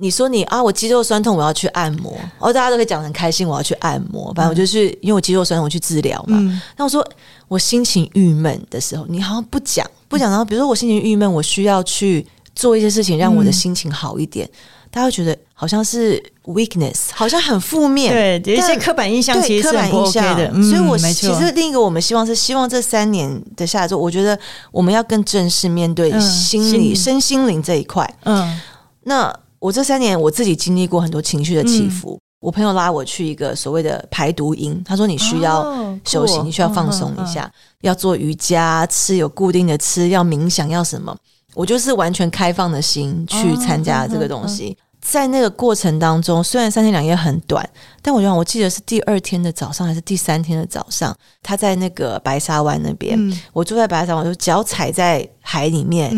[0.00, 4.32] 你说你啊，我肌肉酸痛，我要去按摩，哦，大家都可以讲得很开心，我要去按摩。
[4.34, 6.40] 反正我就是因为我肌肉酸痛，我去治疗嘛。
[6.76, 7.06] 那我说
[7.48, 14.48] 我心情郁闷的时候，你好像不讲不讲，然后比如说我心情郁闷，我需要去做一些事情让我的心情好一点。
[14.92, 20.50] 大家会觉得好像是 weakness，好像很负面，对，有一些刻板印象，其实是很 OK 的。
[20.64, 24.36] 所以，我其实另一个我们希望是希望这三年的下来之后，我觉得
[24.72, 28.04] 我们要更正式面对心理、身心灵这一块。
[28.24, 28.60] 嗯，
[29.04, 32.18] 那我这三年我自己经历过很多情绪的起伏。
[32.40, 35.62] 我朋友拉我去一个所谓的排毒营，他说你需要
[36.06, 41.14] 休息，你需要放松一下，要做瑜伽，吃有固定的吃，要冥想，要什么。
[41.54, 47.68] 我就是完全开放的心去参加这个东西，在那个过程当中，虽然三天两夜很短，
[48.02, 53.18] 但我觉得我记得是第二天的早上还是第三天的早上，他在那个白沙湾那边，
[53.52, 56.10] 我住在白沙湾，就脚踩在海里面，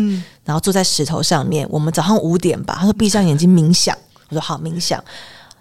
[0.43, 1.67] 然后坐在石头上面。
[1.69, 3.97] 我们早上五点吧，他说闭上眼睛冥想，
[4.29, 5.01] 我说好冥想，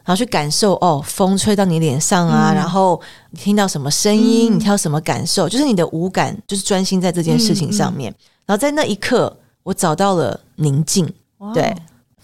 [0.05, 8.13] 然后去感受哦，风吹到你脸上啊，然后你听到什么声音，你听到什么感受，就是你的五感就是专心在这件事情上面，
[8.47, 9.37] 然后在那一刻。
[9.65, 11.09] 我找到了宁静，
[11.55, 11.73] 对，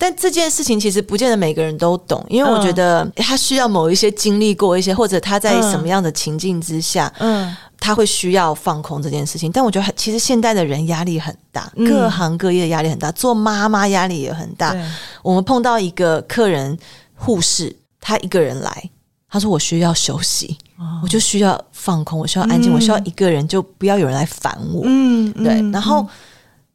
[0.00, 9.50] 但这件事情其实不见得每个人都懂，因为我觉得他需要某一些经历过一些，或者他在什么样的情境之下，嗯，他会需要放空这件事情。
[9.50, 14.72] 但我觉得，其实现代的人压力很大，各行各业的压力很大，做妈妈压力也很大。
[15.20, 16.78] 我们碰到一个客人，
[17.16, 18.90] 护士，他一个人来，
[19.28, 20.56] 他说：“我需要休息，
[21.02, 26.06] 我就需要放空，我需要安静，我需要一个人，就不要有人来烦我。”嗯，对，然后。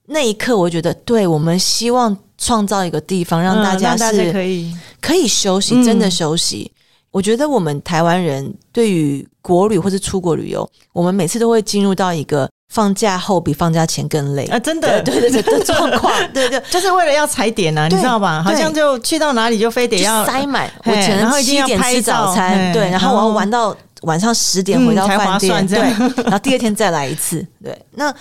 [0.08, 6.72] 那一刻，我觉得，对，我们希望创造一个地方，让大家是可以可以休息，真的休息。
[7.12, 14.58] 我觉得我们台湾人对于国旅或是出国旅游，我们每次都会进入到一个放假后比放假前更累啊！
[14.58, 18.42] 真的，对对对的状况， 对对，就是为了要踩点啊，你知道吧？
[18.44, 25.78] 好像就去到哪里就非得要塞满，我可能七点吃早餐，对，然后我要玩到晚上十点回到饭店，对，
[26.24, 27.80] 然后第二天再来一次，对。
[27.92, 28.12] 那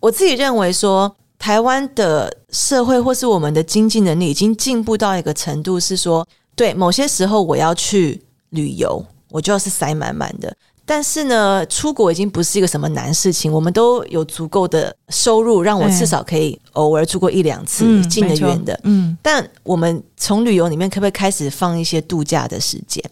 [0.00, 1.14] 我自己认为说。
[1.40, 6.22] 台湾的社会或是我们的经济能力已经进步到一个程度，是说，
[6.54, 10.54] 对某些时候我要去旅游，我就要是塞满满的。
[10.84, 18.78] 但是呢，出国已经不是一个什么难事情，我们都有足够的收入，让我至少可以偶尔出国一两次，嗯、近的远的。
[18.82, 23.02] 嗯，但我们从旅游里面可不可以开始放一些度假的时间？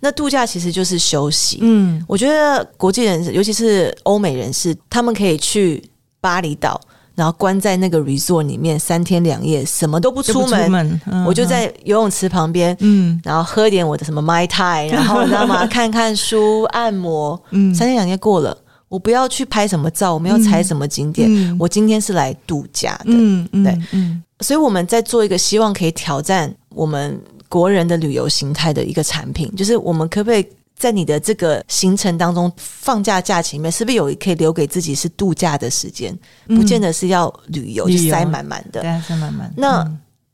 [0.00, 1.60] 那度假其实就是休息。
[1.62, 5.82] 嗯，我觉得国际人士，尤其是欧美人士，他们可以去
[6.20, 6.80] 巴厘岛。
[7.14, 15.66] 然后关在那个 resort 里面三天两夜，什么都不出门，出门嗯、我就在游泳池旁边，嗯，然后喝点我的什么 Mai Tai， 然后你知道吗？
[15.66, 18.56] 看看书、按摩，嗯，三天两夜过了，
[18.88, 30.46] 我不要去拍什么照，我们要踩什么景点，嗯、我今天是来度假的，嗯，对，嗯，所以我们在做一个希望可以挑战我们国人的旅游形态的一个产品，就是我们可不可以？
[30.78, 36.16] 在你的这个行程当中，放假假期里面，是不是有可以留给自己是度假的时间？
[36.46, 39.52] 不见得是要旅游，就塞满满的，对，塞满满。
[39.56, 39.86] 那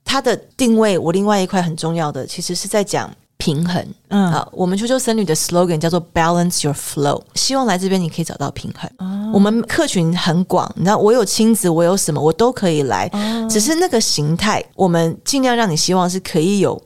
[0.05, 3.83] 它的定位，我另外一块很重要的，其实是在讲平衡。
[4.09, 9.33] 嗯，啊，我们秋秋僧侣的 slogan 叫做 Balance Your Flow，希望来这边你可以找到平衡。
[9.33, 13.11] 我们客群很广，你知道，我有亲子，我有什么，我都可以来。
[13.49, 16.81] 只是那个形态，我们尽量让你希望是可以有。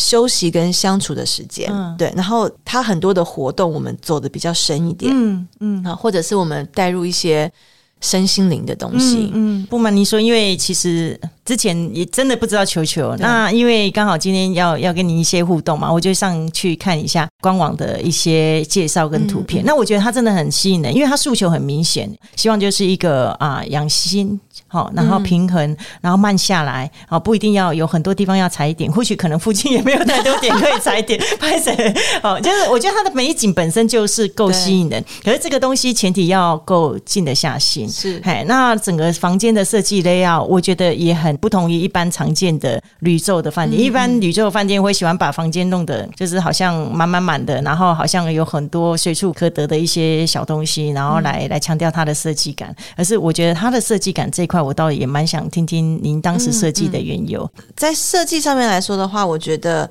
[0.00, 7.52] 休息跟相处的时间，嗯、对，然后他很多的活动，我们做的比较深一点，嗯嗯，啊，或者是我们带入一些
[8.00, 9.66] 身心灵的东西，嗯，嗯。
[9.68, 24.40] 不瞒您说，因为其实之前也真的不知道球球，那因为刚好今天要要跟您一些互动嘛，我就上去看一下官网的一些介绍跟图片，那我觉得他真的很吸引人，因为他诉求很明显，希望就是一个啊养心。
[24.72, 31.20] 好，然后平衡，然后慢下来，好，不一定要有很多地方要踩点，或许可能附近也没有太多点可以踩点。
[31.40, 31.92] 拍谁？
[32.22, 37.88] 好，就是我觉得它的美景本身就是够吸引人，可是这个东西前提要够静得下心。
[37.88, 43.82] 是，嘿，那整个房间的设计 layout，我觉得也很不同于一般常见的旅宙的饭店。
[43.82, 52.72] 嗯、一般旅宙饭店会喜欢把房间弄得就是好像满满满的，然后好像有很多随处可得的一些小东西，然后来、嗯、来强调它的设计感。
[52.96, 54.59] 而是我觉得它的设计感这一块。
[54.60, 57.42] 我倒也蛮想听听您当时设计的缘由。
[57.56, 59.90] 嗯嗯、在设计上面来说的话，我觉得，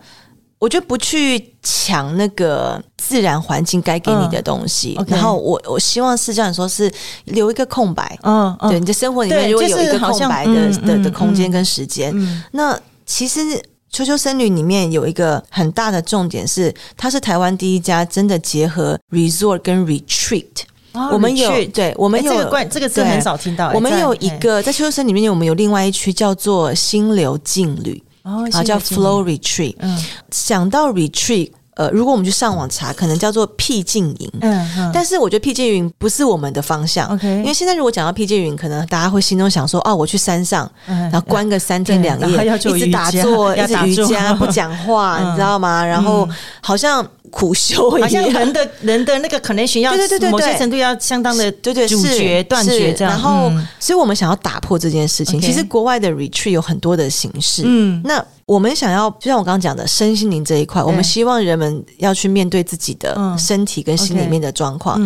[0.58, 4.96] 我觉得不去抢那个自然环境该给你的东西。
[4.98, 6.92] 嗯 okay、然后我我希望是这样说，是
[7.26, 8.18] 留一个空白。
[8.24, 13.40] 嗯，对，你的生活里面如果有一个空白的的的空间跟时间，嗯、那其实
[13.90, 20.46] 秋秋森林里面有一个很大的重点是，它是台湾第一家真的结合 resort 跟 retreat。
[21.00, 23.72] 哦、我们有对，我们有、欸、这个关这个字很少听到。
[23.74, 29.76] 我们有一个在秋秋僧里面，我们有另外一区叫做心流静旅，哦，啊，叫 flow retreat。
[29.80, 29.98] 嗯，
[30.32, 31.52] 想到 retreat。
[31.76, 34.30] 呃，如果我们去上网查，可能叫做僻静营。
[34.42, 34.92] 嗯嗯。
[34.94, 37.08] 但是我觉得僻静营不是我们的方向。
[37.08, 37.26] OK。
[37.26, 45.86] 因为现在如果讲到僻静营，可能大家会心中想说：哦，我去山上，然后关个三天两夜，一直打坐，一直瑜伽，不讲话， 你知道吗？
[45.86, 46.28] 然后
[46.60, 53.14] 好像苦修一样，好像人的人的那个 connection 要对对对，某些程度要相当的对对主绝断绝这样。
[53.14, 55.40] 然后，所以我们想要打破这件事情。
[55.40, 57.64] 其实国外的 retreat 有很多的形式。
[57.66, 58.02] 嗯。
[58.04, 65.00] 那我们想要，就像我刚刚讲的，身心灵这一块，我们希望人们要去面对自己的身体跟心里面的状况。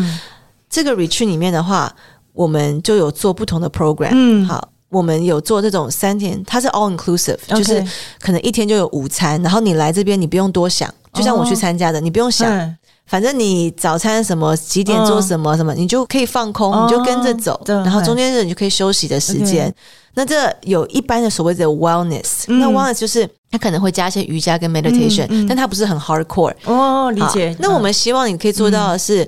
[0.69, 1.93] 这个 retreat 里面的话，
[2.33, 4.09] 我们就有做不同的 program。
[4.13, 7.83] 嗯，好，我们有做这种三天，它是 all inclusive，就是
[8.21, 12.75] 可能一天就有午餐，然后你来这边你不用多想，就像我去参加的，你不用想，
[13.07, 19.73] 反正你早餐什么几点做什么什么，你就可以放空，你就跟着走，然后中间是你就可以休息的时间。
[20.13, 26.53] 那这有一般的所谓的 wellness，、嗯、那 wellness 就是它可能会加一些瑜伽跟 meditation，、但它不是很 hardcore。
[26.65, 27.55] 哦，理解。
[27.59, 29.27] 那我们希望你可以做到的是。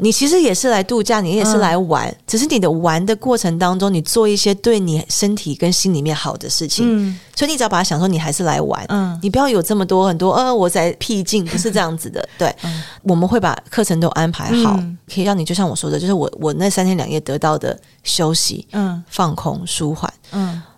[0.00, 6.84] 嗯你其实也是来度假，你也是来玩，嗯、只是你的玩的过程当中，你做一些对你身体跟心里面好的事情。
[6.88, 8.84] 嗯，所以你只要把它想说，你还是来玩。
[8.88, 12.26] 嗯，你不要有这么多很多，呃，我在僻静， 不是这样子的。
[12.38, 20.19] 对，嗯、我们会把课程都安排好，嗯、可以让你就像我说的，就是我我那三天两夜得到的休息，嗯，放空舒缓，嗯。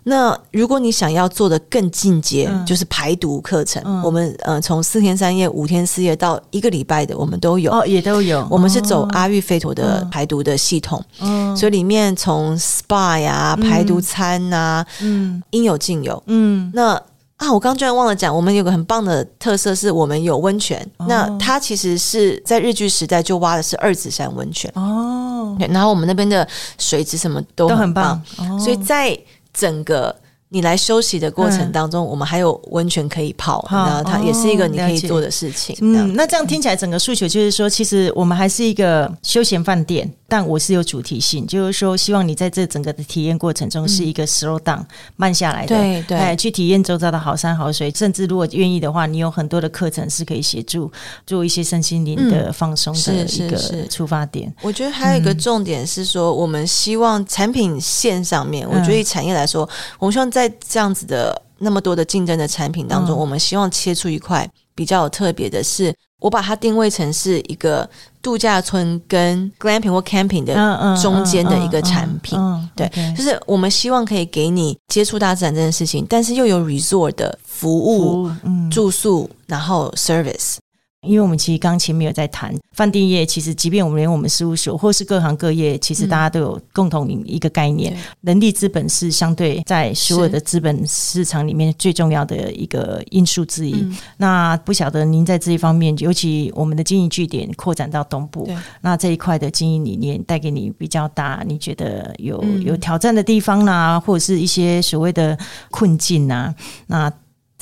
[0.03, 7.71] 那如果你想要做的更进阶，嗯、就是排毒课程，嗯、我们呃从四天三夜、五天四夜到一个礼拜的，我们都有。
[7.71, 8.45] 哦，也都有。
[8.49, 16.21] 我们是走阿育吠陀的排毒的系统，嗯、所以里面从 SPA 呀、排毒餐呐、啊，嗯，应有尽有。
[16.27, 17.01] 嗯，那
[17.37, 20.79] 啊，我刚刚居然忘了讲，我们有个很棒的特色，是我们有温泉。
[20.97, 24.71] 哦、那它其实是在日据时代就挖的是二子山温泉。
[24.75, 28.57] 哦，然后我们那边的水质什么都很棒，很棒。
[28.57, 29.17] 哦、所以在
[29.53, 30.15] 整个
[30.49, 35.75] 你来休息的过程当中，嗯、我们还有温泉可以泡，然后它也是一个你可以做的事情。
[35.81, 40.11] 嗯，那这样听起来，整个诉求就是说，其实我们还是一个休闲饭店。
[40.33, 50.91] 但我是有主题性，就是说，希望你在这整个的体验过程中是一个 slow down、嗯、慢下来的，对对，哎，去体验周遭的好山好水，甚至如果愿意的话，你有很多的课程是可以协助
[51.27, 54.51] 做一些身心灵的放松的一个出发点。
[54.63, 59.69] 我觉得还有一个重点是说，嗯、我们希望产品线上面，我觉得以产业来说，嗯、
[59.99, 65.93] 我们希望在这样子的那么多的竞争的产品当中，嗯、我们希望切出一块比较有特别的是。
[66.19, 67.89] 我把它定位成是一个
[68.21, 70.55] 度假村跟 glamping 或 camping 的
[71.01, 72.39] 中间的一个产品，
[72.77, 78.31] 对，就是我们希望可以给你接触大自然这件事情，但是又有 resort 的服务、
[78.71, 80.55] 住宿，然后 service。
[81.03, 93.73] 因为我们其实刚前面有在谈饭店业，其实即便我们连我们事务所或是各行各业，其实大家都有共同一个概念，嗯、人力资本是相对在所有的资本市场里面最重要的一个因素之一。
[93.73, 98.49] 嗯、那不晓得您在这一方面，尤其我们的经营据点扩展到东部，
[98.81, 105.37] 那这一块的经营理念带给你比较大，你觉得有有挑战的地方啦，或者是一些所谓的
[105.69, 106.53] 困境啊？
[106.87, 107.11] 那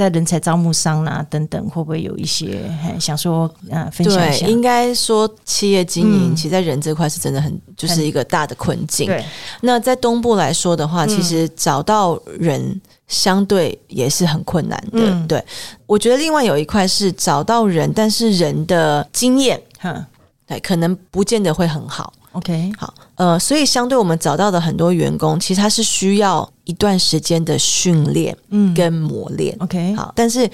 [0.02, 2.60] 在人才招募上啊等等，会不会有一些
[3.00, 4.46] 想说呃分享一下？
[4.46, 9.06] 对，应该说企业经营，其实在人这块是真的很就是一个大的困境。
[9.06, 9.24] 对，
[9.62, 15.28] 那在东部来说的话，其实找到人相对也是很困难的。
[15.28, 15.46] 对，
[15.86, 19.62] 我觉得另外有一块是找到人，但是人的经验，
[20.48, 22.12] 对，可能不见得会很好。
[22.34, 29.54] OK，好，呃，所以相对我们找到的很多员工，其实他是需要一段时间的训练，嗯，跟磨练。
[29.60, 30.50] OK，好，但是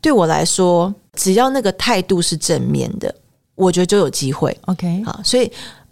[0.00, 3.14] 对我来说，只要那个态度是正面的，
[3.54, 4.56] 我觉得就有机会。
[4.62, 5.48] OK，好，所以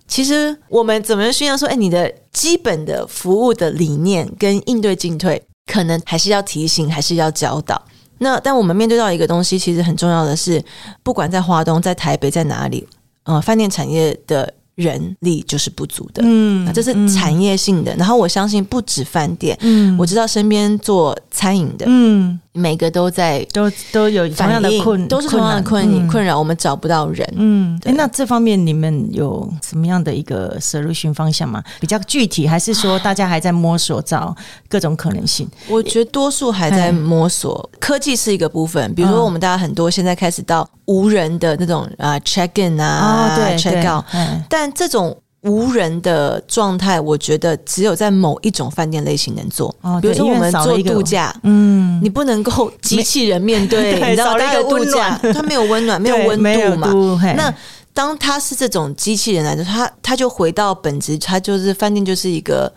[0.09, 7.81] 其实我们怎么训练说，哎，你的基本的服务的理念跟应对进退，可能还是要提醒，还是要教导。
[8.19, 10.61] 那但我们面对到一个东西，其实很重要的是，
[11.05, 12.85] 不管在华东、在台北、在哪里，
[13.23, 14.55] 呃，饭店产业的。
[14.81, 17.95] 人力就是不足的，嗯，这是产业性的。
[17.95, 22.41] 嗯、然后我相信不止饭店，嗯，我知道身边做餐饮的，嗯。
[22.53, 26.11] 每个都在都都有同样的困，都是同样的困困扰。
[26.11, 27.35] 困扰我们找不到人。
[27.37, 31.63] 嗯，哎，那这方面你们有什么样的一个 solution 方向吗？
[31.79, 34.35] 比较具体，还是说大家还在摸索找
[34.69, 35.49] 各种可能性？
[35.69, 37.71] 我觉得多数还在摸索。
[37.79, 44.05] 科技是一个部分，比如说我们大家很多现在开始到无人的那种啊 check in 啊，对 check out，
[44.49, 45.17] 但这种。
[45.43, 49.75] 无人的状态，我觉得只有在某一种饭店类型能做。
[49.81, 56.93] 哦，比如说我们做度假，嗯，你不能够机器人面对，你知道那个度假， 它没有温暖，没有温度嘛。
[57.37, 57.53] 那
[57.93, 62.73] 当它是这种机器人来的，它它就回到本质，它就是饭店就是一个。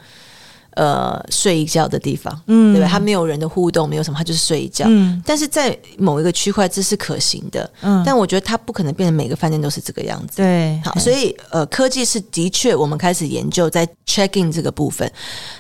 [0.76, 2.88] 呃，睡一觉的地方，嗯，对吧？
[2.90, 4.86] 他没有人的互动，没有什么，他就是睡一觉。
[4.88, 7.70] 嗯，但是在某一个区块，这是可行的。
[7.82, 10.38] 嗯，但我觉得它不可能变成每个饭店都是这个样子。
[10.38, 15.10] 对，好，所以呃，科技是的确，我们开始研究在 check in 这个部分。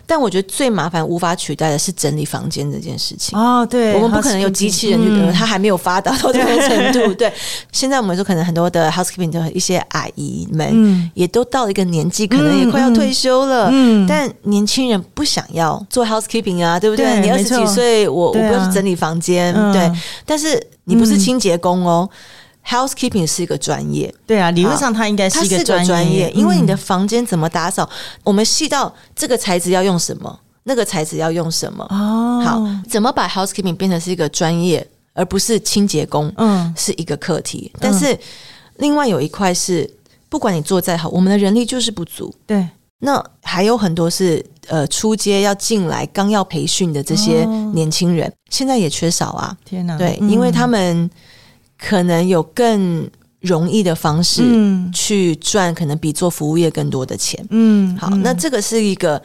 [0.07, 3.37] 但我觉得最麻烦、无法取代的是整理房间这件事情。
[3.37, 7.13] 哦，对，我们不可能有机器人去，嗯，它还没有发达到这个程度。
[7.13, 7.33] 对， 对，
[7.71, 13.69] 现在我们说可能很多的 housekeeping 的一些阿姨们，嗯，也都到了一个年纪，可能也快要退休了。
[13.71, 15.02] 嗯，但年轻人。
[15.13, 17.05] 不想要做 housekeeping 啊，对不对？
[17.05, 19.91] 对，你二十几岁，我、啊、我不是整理房间，嗯、对。
[20.25, 27.89] 但是你不是清洁工哦、嗯、，housekeeping 是一个专业，对啊，理论上它应该是一个专业，因为你的房间怎么打扫，嗯、
[28.23, 37.71] 我们细到这个材质要用什么，那个材质要用什么，哦，好，怎么把 housekeeping 变成是一个专业，而不是清洁工，嗯，是一个课题。
[37.75, 38.17] 嗯、但是
[38.77, 39.89] 另外有一块是，
[40.29, 42.67] 不管你做再好，我们的人力就是不足，对。
[43.03, 47.43] 那还有很多是呃出街要进来刚要培训的这些
[47.73, 49.55] 年轻人，哦、现在也缺少啊！
[49.65, 51.09] 天哪，对，嗯、因为他们
[51.77, 53.09] 可能有更
[53.41, 54.41] 容易的方式
[54.93, 57.45] 去赚，可能比做服务业更多的钱。
[57.49, 59.21] 嗯，好，那这个是一个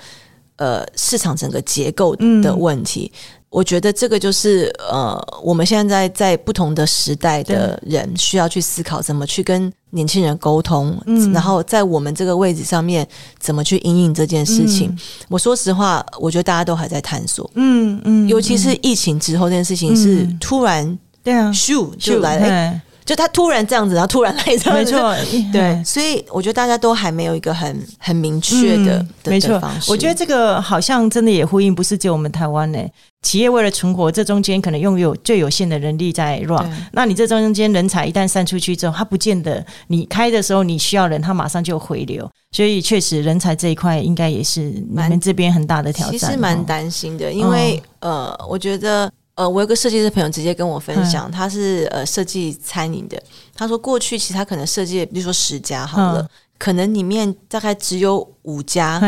[0.56, 3.12] 呃市场整个结构的问题。
[3.14, 3.18] 嗯
[3.50, 13.06] 我觉得这个就是呃，我们现在在不同的时代的人需要去思考怎么去跟年轻人沟通，嗯，然后在我们这个位置上面
[13.38, 14.88] 怎么去应应这件事情。
[14.90, 22.80] 嗯，我说实话，我觉得大家都还在探索，嗯嗯，尤其是疫情之后，这件事情是突然，对啊，咻就来了。
[23.08, 25.16] 就他突然这样子，然后突然来这样子，没错，
[25.50, 29.90] 对，所以我觉得大家都还没有一个很很明确的，嗯、的没错方式。
[29.90, 32.78] 我觉得这个好像真的也呼应，不是只有我们台湾呢。
[33.22, 36.70] 企业为了存活，这中间可能拥有最有限的人力在 run。
[36.92, 42.30] 那你这中间人才一旦散出去之后，他不见得你开的时候你需要人，他马上就回流。
[42.52, 46.18] 所以确实，人才这一块应该也是你们这边很大的挑战。
[46.18, 49.10] 其实蛮担心的，因为、哦、呃，我觉得。
[49.38, 53.16] 呃，我有个设计师朋友直接跟我分享，嗯、他是呃设计餐饮的。
[53.54, 56.28] 他说过去其实他可能设计，比如说十家好了，嗯、
[56.58, 59.00] 可能里面大概只有五家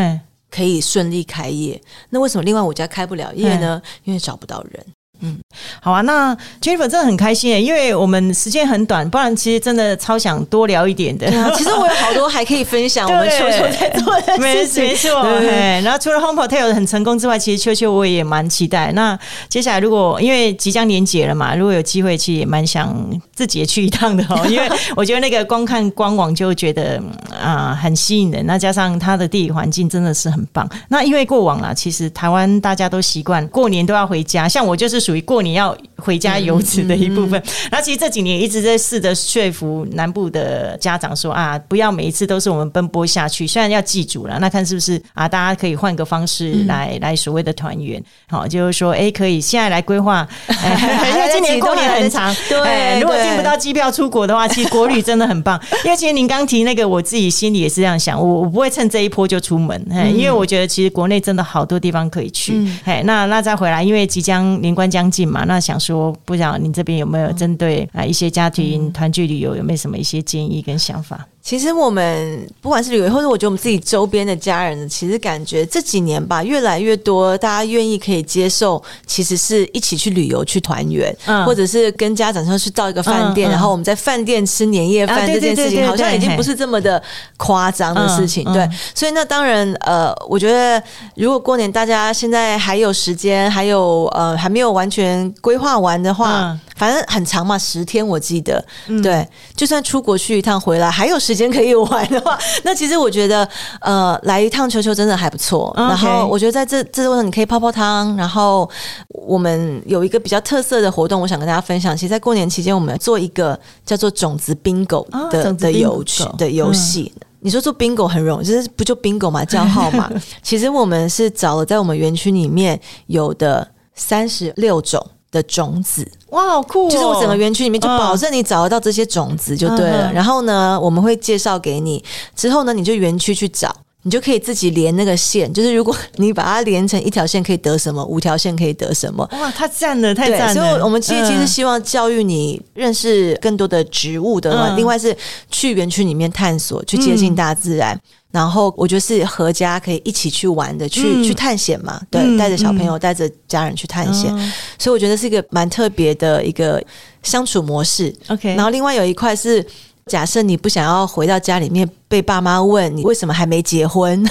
[0.49, 1.74] 可以顺利开业。
[1.74, 3.83] 嗯、那为什么另外五家开不了业呢？
[3.85, 4.87] 嗯、因为找不到人。
[5.23, 5.39] 嗯，
[5.83, 11.27] 好啊，那 Jennifer 真的很开心，因为我们时间很短，不然其实真的超想多聊一点的。
[11.27, 15.23] 啊、其实我有好多还可以分享， 我们秋秋在做的事情，没错。
[15.41, 18.91] 对，然后除了 Home Hotel 很成功之外，其实秋秋我也蛮期待。
[18.93, 19.18] 那
[19.51, 22.97] 接下来如果因为即将年节了嘛，如果有机会，其实也蛮想
[23.35, 24.45] 自己也去一趟的哦。
[24.49, 24.66] 因为
[24.97, 26.97] 我觉得那个光看官网就觉得
[27.31, 30.66] 啊、呃、很吸引人，那加上它的地理环境真的是很棒。
[30.89, 35.10] 那因为过往啊，其实台湾大家都习惯过年都要回家，像我就是。
[35.11, 37.33] 属于过年要回家游子的一部分，
[37.69, 55.61] 然后其实这几年一直在试着说服南部的家长说啊，不要每一次都是我们奔波下去，虽然要记住了，那看是不是啊，大家可以换个方式来来所谓的团圆，好，就是说，哎，可以现在来规划， 因为今年过年很长，对，如果订不到机票出国的话，其实国旅真的很棒。
[55.85, 59.85] 因为其实您刚提那个，我自己心里也是这样想，我我不会趁这一波就出门，
[60.15, 64.99] 因为我觉得其实国内真的好多地方可以去，哎，那那再回来，因为即将年关将。
[65.01, 71.26] 相近嘛，那想说，不知道您这边有没有针对啊一些家庭团聚旅游有没有什么一些建议跟想法？
[71.43, 87.03] 其实我们不管是旅游，或者我觉得我们自己周边的家人，其实感觉这几年吧，越来越多大家愿意可以接受，其实是一起去旅游去团圆，嗯、或者是跟家长说去到一个饭店，嗯嗯、然后我们在饭店吃年夜饭这件事情，好像已经不是这么的
[87.38, 88.45] 夸张的事情。
[88.53, 90.82] 对，所以那当然，呃，我觉得
[91.16, 96.43] 如果过年大家现在还有时间，还有呃还没有完全规划完的话。
[96.43, 96.61] 嗯。
[96.80, 103.49] 反正很长嘛，十天我记得，嗯、对，就算出国去一趟回来还有时间可以玩的话，那其实我觉得，
[103.81, 105.72] 呃，来一趟球球真的还不错。
[105.76, 108.68] 然后我觉得在这这过程你可以泡泡汤，然后
[109.11, 111.97] 我们有一个比较特色的活动，我想跟大家分享。
[111.97, 113.57] 其实，在过年期间，我们做一个
[113.87, 117.12] 叫做种子 bingo 的、哦、的游戏的游戏。
[117.14, 120.11] 嗯、你说做 bingo 很容易，就是不就 bingo 嘛，叫号嘛。
[120.43, 125.01] 其实我们是找了在我们园区里面有的三十六种。
[125.31, 126.91] 的种子哇，好酷哦！
[126.91, 130.11] 就是我整个园区里面就保证你找得到这些种子就对了。
[130.11, 132.03] 嗯、然后呢，我们会介绍给你，
[132.35, 133.74] 之后呢，你就园区去找。
[134.03, 139.28] 你就可以自己连那个线，就是如果你把它连成一条线可以得什么，五条线可以得什么。
[139.32, 140.55] 哇，太赞了，太赞了！
[140.55, 145.14] 所以我们其实其实希望教育你认识更多的植物的话，嗯、另外是
[145.51, 147.94] 去园区里面探索，去接近大自然。
[147.94, 148.01] 嗯、
[148.32, 152.01] 然后我觉得是合家可以一起去玩的，去、嗯、去探险嘛。
[152.11, 154.32] 对，带着小朋友，带着、嗯、家人去探险。
[154.34, 156.82] 嗯、所以我觉得是一个蛮特别的一个
[157.22, 158.14] 相处模式。
[158.28, 159.62] OK，然后另外有一块是。
[160.07, 164.24] 假设你不想要回到家里面被爸妈问你为什么还没结婚，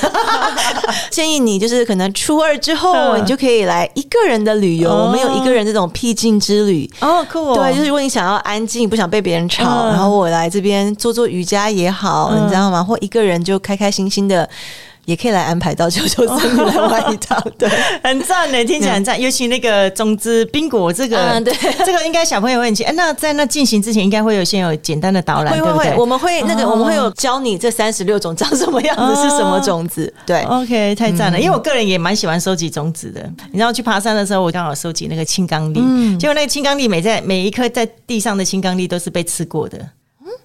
[1.09, 7.53] 建议你就是可能初二之后你就可以来一个人的旅游，我们有一个人这种僻静之旅哦，酷。
[7.55, 12.83] 对，就是如果你想要安静，不想被别人吵，然后我来这边做做瑜伽也好，你知道吗？
[12.83, 14.49] 或一个人就开开心心的。
[15.05, 17.67] 也可以来安排到九九森林来玩一趟，对，
[18.03, 19.19] 很赞呢，听起来很赞。
[19.19, 21.53] 尤其那个种子宾果这个，嗯，对，
[21.85, 22.83] 这个应该小朋友会很奇。
[22.83, 25.95] 哎，那在那进行之前，应该会有先有简单的导览，会会会？
[25.97, 30.13] 我们会那个，我们会有教你这三十六种长什么样子，是什么种子。
[30.25, 31.39] 对，OK，太赞了。
[31.39, 33.21] 因为我个人也蛮喜欢收集种子的。
[33.51, 39.79] 你知道去爬山的时候，我刚好收集那个青刚櫟，结果那个青冈栎每在每一颗在地上的青冈栎都是被吃过的。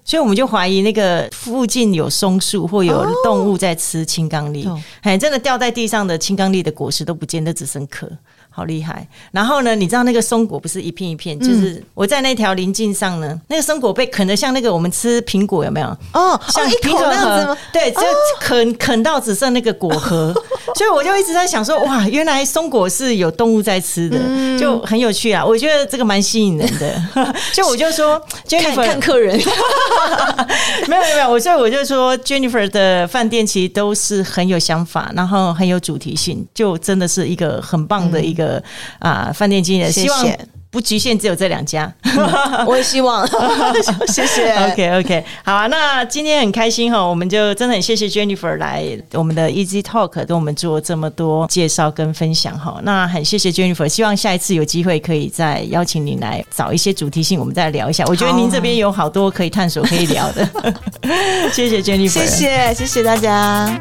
[0.05, 8.07] 所以我们就怀疑那个附近有松树或有动物在吃青刚櫟，哎，真的掉在地上的青冈粒的果实都不见得只剩壳。
[8.55, 9.05] 好厉害！
[9.33, 15.87] 然后呢，你知道那个松果不是一片一片，就是我在那条林径上呢，那个松果被啃的像那个我们吃苹果有没有？
[16.13, 17.57] 哦，像一口那样子吗？
[17.73, 17.99] 对，就
[18.39, 20.33] 啃啃到只剩那个果核，
[20.73, 24.17] 所以我就一直在想说，哇，原来松果是有动物在吃的，
[24.57, 25.45] 就很有趣啊！
[25.45, 26.95] 我觉得这个蛮吸引人的，
[27.51, 29.37] 所以我就说，Jennifer 看客人，
[30.87, 38.44] 没有没有，我所以我就说，Jennifer 的饭店其实都是很有想法，然后很有主题性，就真的是一个很棒的一个。
[38.45, 38.61] 呃
[38.99, 40.25] 啊，饭店经理的希望
[40.71, 43.25] 不局限只有这两家，嗯、 我也希望，
[44.11, 44.51] 谢谢。
[44.51, 52.77] OK OK，好啊，那今天很开心哈，我们就真的很谢谢 Jennifer 来我们的 Easy Talk 跟我们做这么多介绍跟分享哈。
[52.83, 58.03] 那很谢谢 Jennifer，希望下一次有机会可以再邀请您来找一些主题性，我们再聊一下。
[58.07, 60.45] 我觉得您这边有好多可以探索、可以聊的。
[61.53, 63.79] 谢谢 Jennifer，谢谢谢谢大家。